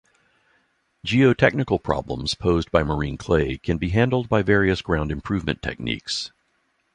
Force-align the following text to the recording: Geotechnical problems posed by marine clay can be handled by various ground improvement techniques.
Geotechnical 1.05 1.83
problems 1.83 2.33
posed 2.33 2.71
by 2.71 2.81
marine 2.81 3.17
clay 3.17 3.59
can 3.59 3.77
be 3.77 3.89
handled 3.89 4.29
by 4.29 4.41
various 4.41 4.81
ground 4.81 5.11
improvement 5.11 5.61
techniques. 5.61 6.31